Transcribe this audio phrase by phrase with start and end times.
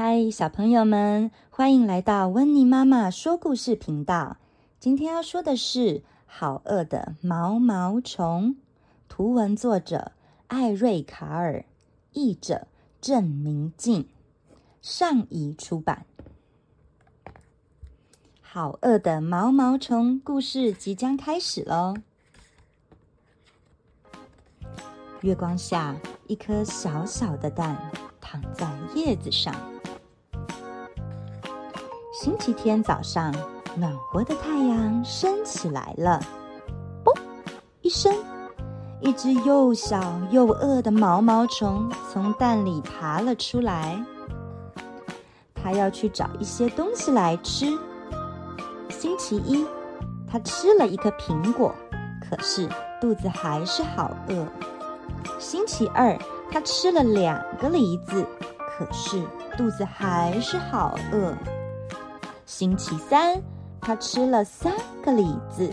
[0.00, 4.36] 嗨，小朋友们，欢迎来到温妮妈妈说故事频道。
[4.78, 5.80] 今天要说的是
[6.24, 8.54] 《好饿的毛毛虫》，
[9.08, 10.12] 图文作者
[10.46, 11.64] 艾瑞卡尔，
[12.12, 12.68] 译者
[13.00, 14.08] 郑明静，
[14.80, 16.06] 上谊出版。
[18.40, 21.96] 好饿的毛毛虫故事即将开始喽！
[25.22, 25.96] 月光下，
[26.28, 27.76] 一颗小小的蛋
[28.20, 29.52] 躺在叶子上。
[32.20, 33.32] 星期天早上，
[33.76, 36.20] 暖和的太阳升起来了。
[37.04, 37.16] 嘣！
[37.80, 38.12] 一声，
[39.00, 44.04] 一只又小又饿的毛毛虫从蛋里爬了出来。
[45.54, 47.66] 它要去找一些东西来吃。
[48.88, 49.64] 星期一，
[50.28, 51.72] 它吃了一颗苹果，
[52.28, 52.68] 可是
[53.00, 54.44] 肚子还是好饿。
[55.38, 56.18] 星期二，
[56.50, 58.26] 它吃了两个梨子，
[58.58, 59.22] 可是
[59.56, 61.32] 肚子还是好饿。
[62.48, 63.42] 星期三，
[63.78, 64.72] 他吃了三
[65.04, 65.70] 个李子，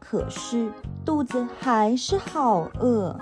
[0.00, 0.72] 可是
[1.04, 3.14] 肚子还是好饿。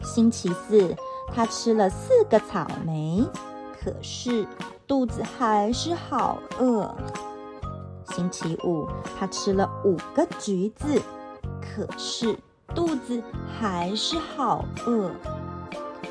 [0.00, 0.96] 星期四，
[1.28, 3.22] 他吃了四个草莓，
[3.78, 4.46] 可是
[4.86, 6.96] 肚子还是好饿。
[8.14, 8.88] 星期五，
[9.20, 11.02] 他吃了五个橘子，
[11.60, 12.34] 可是
[12.74, 13.22] 肚子
[13.60, 15.10] 还是好饿。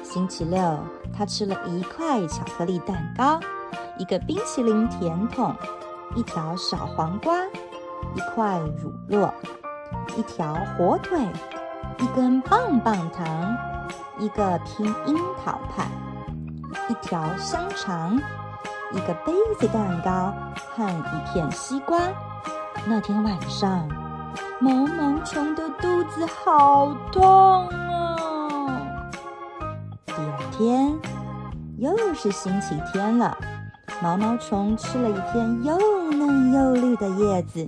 [0.04, 0.78] 星期六，
[1.12, 3.40] 他吃了一块巧克力蛋糕。
[4.02, 5.56] 一个冰淇淋甜筒，
[6.16, 7.36] 一条小黄瓜，
[8.16, 9.32] 一块乳酪，
[10.18, 11.20] 一条火腿，
[12.00, 13.56] 一根棒棒糖，
[14.18, 15.86] 一个拼音桃派，
[16.90, 18.20] 一条香肠，
[18.92, 20.34] 一个杯子蛋糕
[20.74, 22.00] 和一片西瓜。
[22.88, 23.88] 那天晚上，
[24.60, 28.68] 毛毛虫的肚子好痛啊！
[30.08, 31.00] 第二天，
[31.78, 33.38] 又是星期天了。
[34.02, 35.78] 毛毛虫吃了一片又
[36.12, 37.64] 嫩又绿的叶子，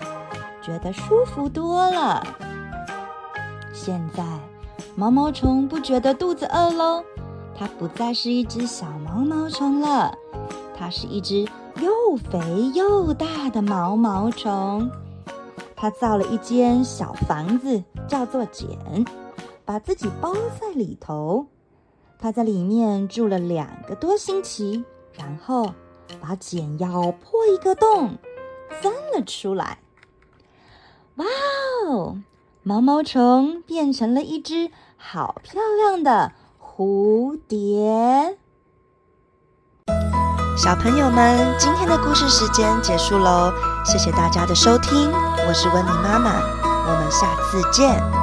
[0.63, 2.25] 觉得舒服多了。
[3.71, 4.23] 现在，
[4.95, 7.03] 毛毛虫不觉得肚子饿喽，
[7.55, 10.11] 它不再是一只小毛毛虫了，
[10.75, 14.89] 它是一只又肥又大的毛毛虫。
[15.75, 18.67] 它造了一间小房子，叫做茧，
[19.66, 21.45] 把自己包在里头。
[22.17, 24.83] 它在里面住了两个多星期，
[25.16, 25.72] 然后。
[26.22, 28.18] 把茧咬破一个洞，
[28.81, 29.80] 钻了出来。
[31.16, 31.25] 哇
[31.88, 32.18] 哦！
[32.64, 38.38] 毛毛虫变成了一只好漂亮的蝴蝶。
[40.56, 43.52] 小朋友们，今天的故事时间结束喽，
[43.84, 48.22] 谢谢大家的收听，我是温妮妈妈，我们下次见。